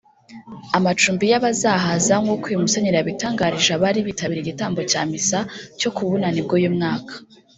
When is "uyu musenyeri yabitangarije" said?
2.49-3.71